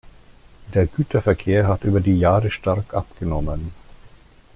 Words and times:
Der 0.73 0.87
Güterverkehr 0.87 1.67
hat 1.67 1.83
über 1.83 1.99
die 1.99 2.17
Jahre 2.17 2.49
stark 2.49 2.95
abgenommen. 2.95 3.69